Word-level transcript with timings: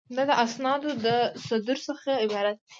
دا 0.15 0.23
د 0.29 0.31
اسنادو 0.45 0.89
د 1.05 1.07
صدور 1.47 1.77
څخه 1.87 2.09
عبارت 2.23 2.55
دی. 2.59 2.65